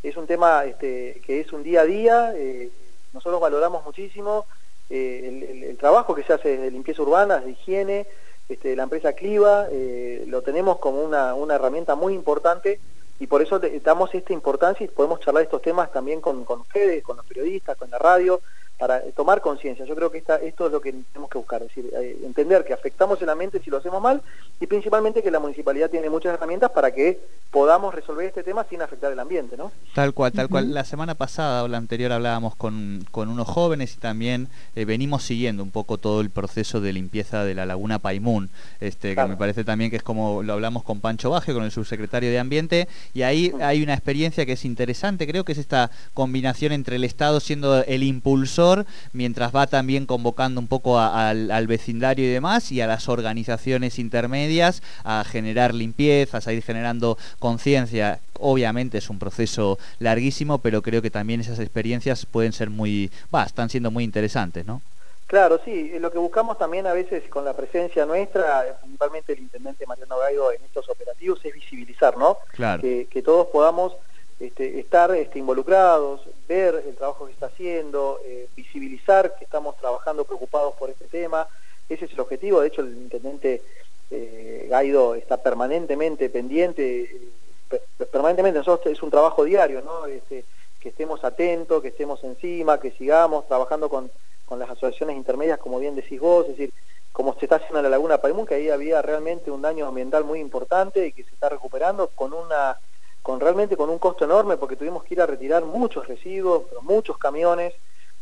es 0.03 0.17
un 0.17 0.27
tema 0.27 0.65
este, 0.65 1.21
que 1.25 1.39
es 1.39 1.51
un 1.53 1.63
día 1.63 1.81
a 1.81 1.85
día, 1.85 2.33
nosotros 3.13 3.41
valoramos 3.41 3.85
muchísimo 3.85 4.45
el, 4.89 5.77
trabajo 5.79 6.13
que 6.13 6.23
se 6.23 6.33
hace 6.33 6.57
de 6.57 6.71
limpieza 6.71 7.01
urbana, 7.01 7.39
de 7.39 7.51
higiene, 7.51 8.05
este, 8.49 8.75
la 8.75 8.83
empresa 8.83 9.13
Cliva, 9.13 9.67
lo 10.27 10.41
tenemos 10.41 10.77
como 10.79 11.01
una, 11.01 11.33
una 11.33 11.55
herramienta 11.55 11.95
muy 11.95 12.13
importante 12.13 12.79
y 13.19 13.27
por 13.27 13.41
eso 13.41 13.59
damos 13.59 14.13
esta 14.13 14.33
importancia 14.33 14.83
y 14.83 14.89
podemos 14.89 15.21
charlar 15.21 15.43
estos 15.43 15.61
temas 15.61 15.91
también 15.91 16.19
con, 16.19 16.43
con 16.43 16.61
ustedes, 16.61 17.03
con 17.03 17.17
los 17.17 17.25
periodistas, 17.25 17.77
con 17.77 17.89
la 17.89 17.97
radio, 17.97 18.41
para 18.77 19.01
tomar 19.15 19.41
conciencia. 19.41 19.85
Yo 19.85 19.95
creo 19.95 20.11
que 20.11 20.17
esta, 20.17 20.37
esto 20.37 20.65
es 20.65 20.71
lo 20.71 20.81
que 20.81 20.91
tenemos 20.91 21.29
que 21.29 21.37
buscar, 21.37 21.61
es 21.61 21.69
decir, 21.69 21.89
eh, 21.93 22.17
entender 22.23 22.65
que 22.65 22.73
afectamos 22.73 23.21
el 23.21 23.29
ambiente 23.29 23.59
si 23.63 23.69
lo 23.69 23.77
hacemos 23.77 24.01
mal 24.01 24.21
y 24.59 24.67
principalmente 24.67 25.21
que 25.21 25.31
la 25.31 25.39
municipalidad 25.39 25.89
tiene 25.89 26.09
muchas 26.09 26.33
herramientas 26.33 26.71
para 26.71 26.91
que 26.91 27.19
podamos 27.51 27.93
resolver 27.93 28.25
este 28.25 28.41
tema 28.41 28.65
sin 28.69 28.81
afectar 28.81 29.11
el 29.11 29.19
ambiente, 29.19 29.57
¿no? 29.57 29.71
Tal 29.93 30.13
cual, 30.13 30.31
tal 30.31 30.49
cual. 30.49 30.73
La 30.73 30.85
semana 30.85 31.13
pasada 31.13 31.63
o 31.63 31.67
la 31.67 31.77
anterior 31.77 32.11
hablábamos 32.11 32.55
con, 32.55 33.05
con 33.11 33.29
unos 33.29 33.47
jóvenes 33.47 33.93
y 33.95 33.99
también 33.99 34.47
eh, 34.75 34.85
venimos 34.85 35.23
siguiendo 35.23 35.61
un 35.61 35.71
poco 35.71 35.97
todo 35.97 36.21
el 36.21 36.31
proceso 36.31 36.81
de 36.81 36.93
limpieza 36.93 37.45
de 37.45 37.53
la 37.53 37.65
laguna 37.65 37.99
Paimún, 37.99 38.49
este, 38.79 39.15
que 39.15 39.25
me 39.25 39.37
parece 39.37 39.63
también 39.63 39.91
que 39.91 39.97
es 39.97 40.03
como 40.03 40.41
lo 40.41 40.53
hablamos 40.53 40.83
con 40.83 40.99
Pancho 40.99 41.29
Baje, 41.29 41.53
con 41.53 41.63
el 41.63 41.71
subsecretario 41.71 42.31
de 42.31 42.39
Ambiente, 42.39 42.87
y 43.13 43.21
ahí 43.21 43.53
hay 43.61 43.83
una 43.83 43.93
experiencia 43.93 44.45
que 44.45 44.53
es 44.53 44.65
interesante, 44.65 45.27
creo 45.27 45.45
que 45.45 45.51
es 45.51 45.57
esta 45.59 45.91
combinación 46.13 46.71
entre 46.71 46.95
el 46.95 47.03
Estado 47.03 47.39
siendo 47.39 47.83
el 47.83 48.01
impulsor 48.01 48.62
mientras 49.11 49.55
va 49.55 49.67
también 49.67 50.05
convocando 50.05 50.59
un 50.59 50.67
poco 50.67 50.99
al, 50.99 51.67
vecindario 51.67 52.25
y 52.25 52.29
demás, 52.29 52.71
y 52.71 52.81
a 52.81 52.87
las 52.87 53.09
organizaciones 53.09 53.99
intermedias 53.99 54.81
a 55.03 55.23
generar 55.23 55.73
limpiezas, 55.73 56.47
a 56.47 56.53
ir 56.53 56.63
generando 56.63 57.17
conciencia. 57.39 58.19
Obviamente 58.39 58.97
es 58.97 59.09
un 59.09 59.19
proceso 59.19 59.77
larguísimo, 59.99 60.59
pero 60.59 60.81
creo 60.81 61.01
que 61.01 61.11
también 61.11 61.41
esas 61.41 61.59
experiencias 61.59 62.25
pueden 62.25 62.53
ser 62.53 62.69
muy, 62.69 63.11
va, 63.33 63.43
están 63.43 63.69
siendo 63.69 63.91
muy 63.91 64.03
interesantes, 64.03 64.65
¿no? 64.65 64.81
Claro, 65.27 65.59
sí, 65.65 65.91
lo 65.99 66.11
que 66.11 66.19
buscamos 66.19 66.57
también 66.59 66.85
a 66.85 66.93
veces 66.93 67.23
con 67.29 67.45
la 67.45 67.53
presencia 67.53 68.05
nuestra, 68.05 68.77
principalmente 68.81 69.33
el 69.33 69.39
intendente 69.39 69.85
Mariano 69.87 70.19
Gaido 70.19 70.51
en 70.51 70.61
estos 70.63 70.87
operativos, 70.89 71.39
es 71.43 71.53
visibilizar, 71.53 72.17
¿no? 72.17 72.37
Claro. 72.51 72.81
Que, 72.81 73.07
que 73.09 73.21
todos 73.23 73.47
podamos 73.47 73.93
este, 74.39 74.79
estar 74.79 75.13
este, 75.15 75.39
involucrados, 75.39 76.21
ver 76.47 76.83
el 76.87 76.95
trabajo 76.95 77.25
que 77.25 77.33
está 77.33 77.47
haciendo, 77.47 78.19
eh, 78.25 78.47
visibilizar 78.55 79.35
que 79.37 79.45
estamos 79.45 79.77
trabajando 79.77 80.25
preocupados 80.25 80.73
por 80.75 80.89
este 80.89 81.05
tema. 81.05 81.47
Ese 81.89 82.05
es 82.05 82.11
el 82.13 82.19
objetivo. 82.19 82.61
De 82.61 82.67
hecho, 82.67 82.81
el 82.81 82.93
intendente 82.93 83.61
eh, 84.11 84.67
Gaido 84.69 85.15
está 85.15 85.37
permanentemente 85.37 86.29
pendiente, 86.29 87.03
eh, 87.69 87.81
permanentemente. 88.11 88.59
Nosotros 88.59 88.93
es 88.93 89.01
un 89.03 89.11
trabajo 89.11 89.43
diario, 89.43 89.81
¿no? 89.81 90.05
Este, 90.05 90.45
que 90.79 90.89
estemos 90.89 91.23
atentos, 91.23 91.81
que 91.81 91.87
estemos 91.89 92.23
encima, 92.23 92.79
que 92.79 92.91
sigamos 92.91 93.47
trabajando 93.47 93.89
con, 93.89 94.11
con 94.45 94.59
las 94.59 94.69
asociaciones 94.69 95.15
intermedias, 95.15 95.59
como 95.59 95.79
bien 95.79 95.95
decís 95.95 96.19
vos, 96.19 96.45
es 96.49 96.57
decir, 96.57 96.73
como 97.13 97.35
se 97.35 97.45
está 97.45 97.57
haciendo 97.57 97.79
en 97.79 97.83
la 97.83 97.89
Laguna 97.89 98.17
Paimún, 98.17 98.45
que 98.45 98.55
ahí 98.55 98.69
había 98.69 99.01
realmente 99.01 99.51
un 99.51 99.61
daño 99.61 99.87
ambiental 99.87 100.23
muy 100.23 100.39
importante 100.39 101.07
y 101.07 101.13
que 101.13 101.23
se 101.23 101.33
está 101.33 101.47
recuperando 101.47 102.07
con 102.07 102.33
una 102.33 102.77
con 103.23 103.39
realmente 103.39 103.77
con 103.77 103.89
un 103.89 103.97
costo 103.97 104.25
enorme 104.25 104.57
porque 104.57 104.75
tuvimos 104.75 105.03
que 105.05 105.13
ir 105.13 105.21
a 105.21 105.25
retirar 105.25 105.63
muchos 105.63 106.07
residuos, 106.07 106.63
pero 106.69 106.81
muchos 106.81 107.17
camiones 107.17 107.73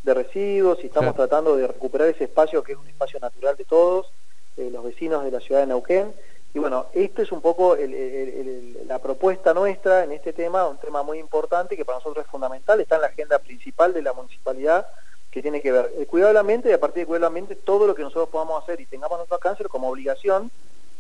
de 0.04 0.14
residuos 0.14 0.78
y 0.84 0.88
estamos 0.88 1.16
tratando 1.16 1.58
de 1.58 1.68
recuperar 1.68 2.08
ese 2.08 2.26
espacio 2.26 2.64
que 2.64 2.74
es 2.74 2.78
un 2.78 2.88
espacio 2.88 3.20
natural 3.20 3.58
de 3.58 3.66
todos, 3.66 4.12
eh, 4.58 4.70
los 4.72 4.84
vecinos 4.84 5.24
de 5.24 5.32
la 5.32 5.40
ciudad 5.40 5.62
de 5.62 5.68
Neuquén. 5.68 6.14
Y 6.54 6.60
bueno, 6.60 6.86
esto 6.94 7.22
es 7.22 7.32
un 7.32 7.42
poco 7.42 7.78
la 8.86 9.00
propuesta 9.00 9.54
nuestra 9.54 10.04
en 10.04 10.12
este 10.12 10.34
tema, 10.34 10.68
un 10.68 10.78
tema 10.78 11.02
muy 11.02 11.18
importante 11.18 11.78
que 11.78 11.86
para 11.86 11.98
nosotros 11.98 12.26
es 12.26 12.32
fundamental, 12.32 12.80
está 12.80 12.96
en 12.96 13.02
la 13.02 13.08
agenda 13.08 13.40
principal 13.40 13.94
de 13.94 14.02
la 14.02 14.14
municipalidad 14.14 14.86
que 15.32 15.42
tiene 15.42 15.62
que 15.62 15.72
ver 15.72 15.94
el 15.98 16.06
cuidado 16.08 16.28
del 16.28 16.38
ambiente 16.38 16.70
y 16.70 16.74
a 16.74 16.80
partir 16.80 16.98
del 16.98 17.08
cuidado 17.08 17.22
del 17.22 17.28
ambiente 17.28 17.56
todo 17.56 17.88
lo 17.88 17.96
que 17.96 18.04
nosotros 18.04 18.30
podamos 18.30 18.62
hacer 18.62 18.82
y 18.82 18.86
tengamos 18.86 19.18
nuestro 19.18 19.40
cáncer 19.40 19.70
como 19.70 19.90
obligación 19.90 20.52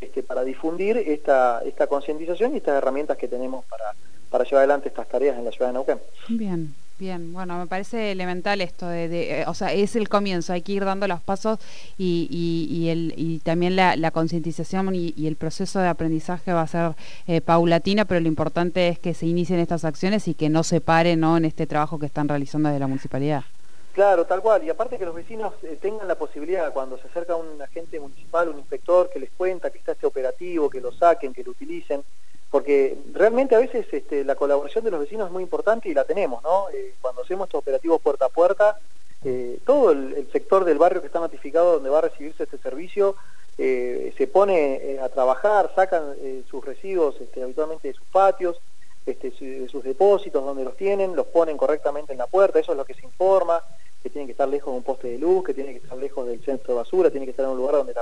este, 0.01 0.23
para 0.23 0.43
difundir 0.43 0.97
esta, 0.97 1.61
concientización 1.87 2.53
y 2.53 2.57
estas 2.57 2.77
herramientas 2.77 3.17
que 3.17 3.27
tenemos 3.27 3.63
para, 3.65 4.43
llevar 4.43 4.59
adelante 4.59 4.89
estas 4.89 5.07
tareas 5.07 5.37
en 5.37 5.45
la 5.45 5.51
ciudad 5.51 5.67
de 5.67 5.73
Neuquén. 5.73 5.99
Bien. 6.29 6.73
Bien, 6.99 7.33
bueno, 7.33 7.57
me 7.57 7.65
parece 7.65 8.11
elemental 8.11 8.61
esto 8.61 8.91
eh, 8.91 9.43
o 9.47 9.55
sea, 9.55 9.73
es 9.73 9.95
el 9.95 10.07
comienzo, 10.07 10.53
hay 10.53 10.61
que 10.61 10.73
ir 10.73 10.85
dando 10.85 11.07
los 11.07 11.19
pasos 11.19 11.57
y, 11.97 13.41
también 13.43 13.75
la, 13.75 14.11
concientización 14.11 14.93
y, 14.93 15.25
el 15.25 15.35
proceso 15.35 15.79
de 15.79 15.87
aprendizaje 15.87 16.53
va 16.53 16.61
a 16.61 16.67
ser 16.67 16.91
eh, 17.25 17.41
paulatina, 17.41 18.05
pero 18.05 18.19
lo 18.19 18.27
importante 18.27 18.87
es 18.87 18.99
que 18.99 19.15
se 19.15 19.25
inicien 19.25 19.59
estas 19.59 19.83
acciones 19.83 20.27
y 20.27 20.35
que 20.35 20.49
no 20.49 20.61
se 20.61 20.79
pare 20.79 21.15
¿no? 21.15 21.37
en 21.37 21.45
este 21.45 21.65
trabajo 21.65 21.97
que 21.97 22.05
están 22.05 22.27
realizando 22.27 22.69
desde 22.69 22.81
la 22.81 22.87
municipalidad. 22.87 23.45
Claro, 23.93 24.25
tal 24.25 24.41
cual. 24.41 24.63
Y 24.63 24.69
aparte 24.69 24.97
que 24.97 25.05
los 25.05 25.15
vecinos 25.15 25.53
eh, 25.63 25.77
tengan 25.81 26.07
la 26.07 26.15
posibilidad, 26.15 26.71
cuando 26.71 26.97
se 26.97 27.07
acerca 27.07 27.35
un 27.35 27.61
agente 27.61 27.99
municipal, 27.99 28.49
un 28.49 28.59
inspector, 28.59 29.09
que 29.09 29.19
les 29.19 29.31
cuenta 29.31 29.69
que 29.69 29.79
está 29.79 29.91
este 29.91 30.05
operativo, 30.05 30.69
que 30.69 30.79
lo 30.79 30.93
saquen, 30.93 31.33
que 31.33 31.43
lo 31.43 31.51
utilicen, 31.51 32.03
porque 32.49 32.97
realmente 33.13 33.55
a 33.55 33.59
veces 33.59 33.85
este, 33.91 34.23
la 34.23 34.35
colaboración 34.35 34.83
de 34.85 34.91
los 34.91 35.01
vecinos 35.01 35.27
es 35.27 35.33
muy 35.33 35.43
importante 35.43 35.89
y 35.89 35.93
la 35.93 36.05
tenemos, 36.05 36.41
¿no? 36.43 36.69
Eh, 36.73 36.95
cuando 37.01 37.21
hacemos 37.21 37.47
estos 37.47 37.59
operativos 37.59 38.01
puerta 38.01 38.25
a 38.25 38.29
puerta, 38.29 38.77
eh, 39.23 39.59
todo 39.65 39.91
el, 39.91 40.27
sector 40.31 40.63
del 40.63 40.77
barrio 40.77 41.01
que 41.01 41.07
está 41.07 41.19
notificado 41.19 41.73
donde 41.73 41.89
va 41.89 41.99
a 41.99 42.01
recibirse 42.01 42.43
este 42.43 42.57
servicio 42.57 43.15
se 43.57 44.27
pone 44.33 44.97
a 45.03 45.09
trabajar, 45.09 45.71
sacan 45.75 46.15
sus 46.49 46.65
residuos 46.65 47.21
este, 47.21 47.43
habitualmente 47.43 47.89
de 47.89 47.93
sus 47.93 48.07
patios, 48.07 48.59
este, 49.05 49.31
sus 49.67 49.83
depósitos 49.83 50.43
donde 50.43 50.63
los 50.63 50.77
tienen, 50.77 51.15
los 51.15 51.27
ponen 51.27 51.57
correctamente 51.57 52.11
en 52.11 52.19
la 52.19 52.27
puerta, 52.27 52.59
eso 52.59 52.71
es 52.71 52.77
lo 52.77 52.85
que 52.85 52.93
se 52.93 53.05
informa, 53.05 53.61
que 54.01 54.09
tiene 54.09 54.25
que 54.25 54.31
estar 54.31 54.47
lejos 54.47 54.73
de 54.73 54.77
un 54.77 54.83
poste 54.83 55.09
de 55.09 55.17
luz, 55.17 55.43
que 55.43 55.53
tiene 55.53 55.71
que 55.71 55.77
estar 55.77 55.97
lejos 55.97 56.27
del 56.27 56.43
centro 56.43 56.73
de 56.73 56.79
basura, 56.79 57.11
tiene 57.11 57.25
que 57.25 57.31
estar 57.31 57.45
en 57.45 57.51
un 57.51 57.57
lugar 57.57 57.75
donde 57.75 57.95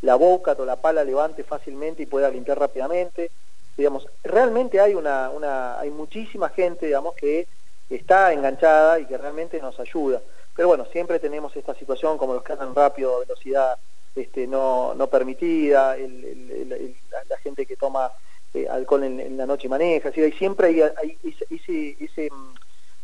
la, 0.00 0.14
boca 0.14 0.56
o 0.58 0.64
la 0.64 0.76
pala 0.76 1.04
levante 1.04 1.44
fácilmente 1.44 2.02
y 2.02 2.06
pueda 2.06 2.30
limpiar 2.30 2.58
rápidamente. 2.58 3.30
Digamos, 3.76 4.06
realmente 4.24 4.80
hay 4.80 4.94
una, 4.94 5.30
una, 5.30 5.78
hay 5.78 5.90
muchísima 5.90 6.48
gente, 6.48 6.86
digamos, 6.86 7.14
que 7.14 7.46
está 7.90 8.32
enganchada 8.32 8.98
y 9.00 9.06
que 9.06 9.18
realmente 9.18 9.60
nos 9.60 9.78
ayuda. 9.80 10.20
Pero 10.56 10.68
bueno, 10.68 10.86
siempre 10.86 11.20
tenemos 11.20 11.54
esta 11.56 11.74
situación 11.74 12.18
como 12.18 12.34
los 12.34 12.42
que 12.42 12.52
andan 12.52 12.74
rápido 12.74 13.16
a 13.16 13.20
velocidad 13.20 13.78
este, 14.16 14.46
no, 14.46 14.94
no 14.94 15.06
permitida, 15.06 15.96
la, 15.96 17.36
gente 17.38 17.66
que 17.66 17.76
toma 17.76 18.10
eh, 18.54 18.66
alcohol 18.68 19.04
en, 19.04 19.36
la 19.36 19.46
noche 19.46 19.66
y 19.66 19.70
maneja, 19.70 20.08
así, 20.08 20.22
hay, 20.22 20.32
siempre 20.32 20.68
hay, 20.68 20.80
hay 20.80 21.18
ese, 21.50 21.96
ese 22.00 22.30
mm, 22.30 22.54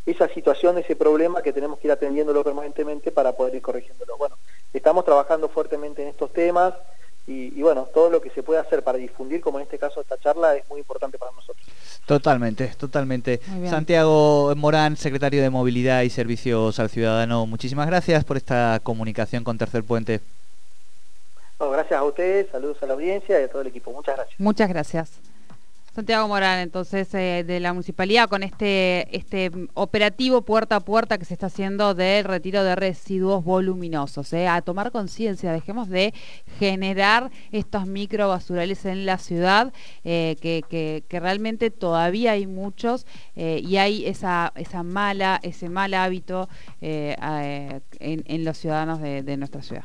esa 0.07 0.29
situación, 0.29 0.79
ese 0.79 0.97
problema 0.97 1.43
que 1.43 1.53
tenemos 1.53 1.79
que 1.79 1.89
ir 1.89 1.93
atendiéndolo 1.93 2.45
permanentemente 2.45 3.11
para 3.11 3.33
poder 3.33 3.55
ir 3.55 3.63
corrigiéndolo. 3.63 4.17
Bueno, 4.19 4.37
estamos 4.73 5.05
trabajando 5.05 5.49
fuertemente 5.49 6.03
en 6.03 6.09
estos 6.09 6.33
temas 6.33 6.75
y, 7.27 7.63
bueno, 7.63 7.89
todo 7.95 8.11
lo 8.11 8.21
que 8.21 8.29
se 8.29 8.43
puede 8.43 8.61
hacer 8.61 8.83
para 8.83 8.99
difundir, 8.99 9.41
como 9.41 9.59
en 9.59 9.63
este 9.63 9.79
caso 9.79 9.99
esta 10.03 10.19
charla, 10.19 10.57
es 10.57 10.69
muy 10.69 10.81
importante 10.81 11.17
para 11.17 11.33
nosotros. 11.33 11.67
Totalmente, 12.05 12.75
totalmente. 12.77 13.41
Santiago 13.67 14.55
Morán, 14.57 14.99
secretario 14.99 15.41
de 15.41 15.49
Movilidad 15.49 16.03
y 16.03 16.11
Servicios 16.11 16.79
al 16.79 16.91
Ciudadano, 16.91 17.47
muchísimas 17.47 17.87
gracias 17.87 18.25
por 18.25 18.37
esta 18.37 18.79
comunicación 18.83 19.43
con 19.43 19.57
Tercer 19.57 19.85
Puente. 19.85 20.21
gracias 21.59 21.99
a 21.99 22.05
ustedes, 22.05 22.51
saludos 22.51 22.77
a 22.83 22.87
la 22.87 22.93
audiencia 22.93 23.41
y 23.41 23.45
a 23.45 23.49
todo 23.49 23.63
el 23.63 23.69
equipo. 23.69 23.91
Muchas 23.91 24.17
gracias. 24.17 24.39
Muchas 24.39 24.69
gracias. 24.69 25.34
Santiago 25.95 26.27
Morán, 26.27 26.59
entonces, 26.59 27.15
eh, 27.15 27.45
de 27.47 27.61
la 27.61 27.73
municipalidad, 27.73 28.29
con 28.29 28.43
este, 28.43 29.17
este 29.17 29.53
operativo 29.75 30.43
puerta 30.43 30.77
a 30.77 30.81
puerta 30.81 31.19
que 31.19 31.25
se 31.25 31.35
está 31.35 31.47
haciendo 31.47 31.95
del 31.95 32.25
retiro 32.25 32.65
de 32.65 32.75
residuos 32.75 33.45
voluminosos. 33.45 34.33
Eh, 34.33 34.49
a 34.49 34.61
tomar 34.63 34.91
conciencia, 34.91 35.53
dejemos 35.53 35.89
de 35.89 36.13
generar 36.59 37.31
estos 37.53 37.87
microbasurales 37.87 38.85
en 38.87 39.07
la 39.07 39.19
ciudad, 39.19 39.73
eh, 40.03 40.35
que, 40.41 41.05
realmente 41.09 41.71
todavía 41.71 42.33
hay 42.33 42.49
muchos 42.49 43.07
y 43.37 43.77
hay 43.77 44.05
esa, 44.05 44.53
esa 44.57 44.83
mala, 44.83 45.39
ese 45.45 45.69
mal 45.69 45.95
hábito 45.95 46.49
en, 46.81 48.45
los 48.45 48.59
ciudadanos 48.59 49.01
de, 49.01 49.23
de 49.23 49.37
nuestra 49.37 49.63
ciudad. 49.63 49.85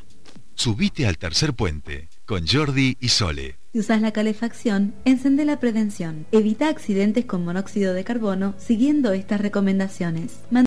Subite 0.55 1.05
al 1.05 1.19
tercer 1.19 1.53
puente 1.53 2.09
con 2.29 2.45
Jordi 2.45 2.95
y 2.99 3.09
Sole. 3.09 3.55
Si 3.73 3.79
usas 3.79 4.01
la 4.03 4.11
calefacción, 4.11 4.93
encende 5.03 5.45
la 5.45 5.59
prevención. 5.59 6.27
Evita 6.31 6.69
accidentes 6.69 7.25
con 7.25 7.43
monóxido 7.43 7.95
de 7.95 8.03
carbono 8.03 8.53
siguiendo 8.59 9.13
estas 9.13 9.41
recomendaciones. 9.41 10.41